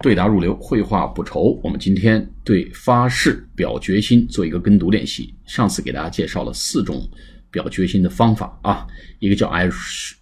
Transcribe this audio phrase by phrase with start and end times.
[0.00, 1.60] 对答如流，绘画不愁。
[1.62, 5.34] 我们今天对发誓、表决心做一个跟读练习。
[5.44, 7.08] 上次给大家介绍了四种
[7.50, 8.86] 表决心的方法啊，
[9.18, 9.68] 一个叫 I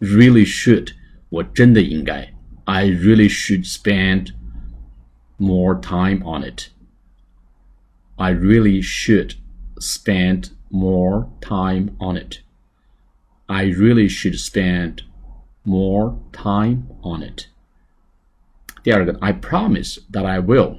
[0.00, 0.88] really should，
[1.28, 2.32] 我真的应该
[2.64, 4.28] ，I really should spend
[5.36, 6.70] more time on it。
[8.16, 9.34] I really should
[9.76, 12.38] spend more time on it.
[13.44, 15.00] I really should spend
[15.64, 17.48] more time on it.
[18.86, 20.76] 第二个，I promise that I will，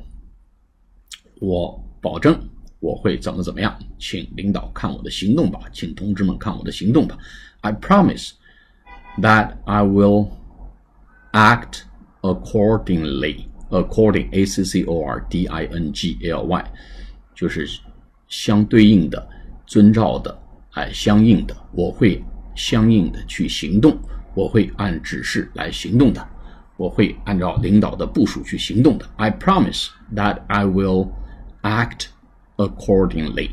[1.42, 2.40] 我保证
[2.80, 7.18] 我会怎么怎么样，请领导看我的行动吧，请同志们看我的行动吧。
[7.60, 8.32] I promise
[9.20, 10.30] that I will
[11.34, 11.82] act
[12.22, 13.48] accordingly.
[13.72, 16.72] According, A C C O R D I N G L Y，
[17.36, 17.68] 就是
[18.30, 19.28] 相对应的、
[19.66, 20.40] 遵照的、
[20.72, 22.24] 哎，相应的，我会
[22.56, 24.00] 相应的去行动，
[24.34, 26.26] 我会按指示来行动的。
[26.77, 29.07] 我会按照领导的部署去行动的。
[29.17, 31.11] I promise that I will
[31.63, 32.07] act
[32.57, 33.51] accordingly。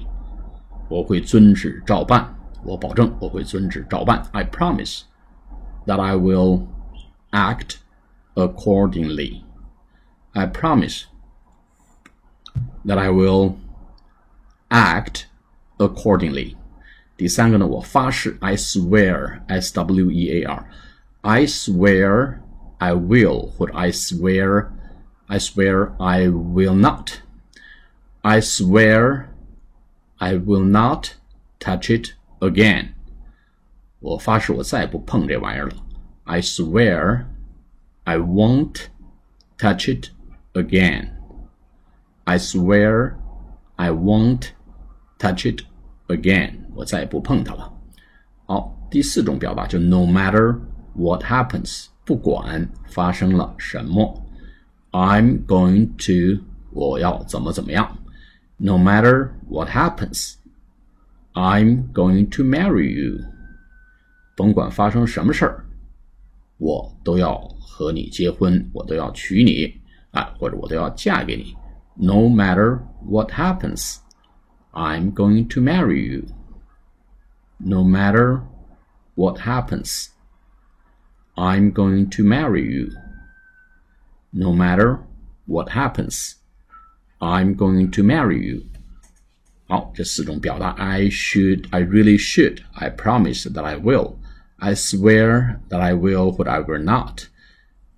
[0.89, 2.35] 我会遵旨照办。
[2.63, 4.25] 我保证我会遵旨照办。
[4.31, 5.01] I promise
[5.85, 6.65] that I will
[7.31, 7.75] act
[8.35, 9.41] accordingly.
[10.33, 11.03] I promise
[12.85, 13.55] that I will
[14.69, 15.25] act
[15.77, 16.55] accordingly.
[17.15, 22.35] 第三个呢，我发誓，I swear，S W E A R，I swear
[22.83, 24.67] I will 或者 I swear
[25.27, 27.21] I swear I will not
[28.21, 29.25] I swear
[30.17, 31.11] I will not
[31.59, 32.89] touch it again
[33.99, 35.75] 我发誓我再也不碰这玩意儿了
[36.23, 37.25] I swear
[38.05, 38.87] I won't
[39.57, 40.09] touch it
[40.53, 41.09] again
[42.23, 43.15] I swear
[43.75, 44.49] I won't
[45.17, 45.63] touch it
[46.07, 47.73] again 我再也不碰它了
[48.45, 50.59] 好第四种表达就 no matter
[50.95, 54.25] what happens 不管发生了什么，
[54.91, 57.97] I'm going to 我要怎么怎么样，
[58.57, 60.35] No matter what happens,
[61.33, 63.23] I'm going to marry you。
[64.35, 65.65] 甭管发生什么事儿，
[66.57, 69.79] 我都要和你结婚，我都要娶你
[70.11, 71.55] 啊，或者我都要嫁给你。
[71.95, 73.97] No matter what happens,
[74.71, 76.25] I'm going to marry you.
[77.57, 78.41] No matter
[79.15, 80.07] what happens.
[81.35, 82.91] I'm going to marry you.
[84.31, 84.99] No matter
[85.45, 86.35] what happens,
[87.21, 88.63] I'm going to marry you.
[89.67, 94.15] 好，这四种表达：I should, I really should, I promise that I will,
[94.57, 97.27] I swear that I will, but I will not.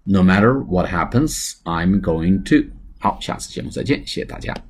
[0.03, 2.71] No matter what happens, I'm going to.
[2.99, 4.61] 好，下次节目再见，谢谢大家。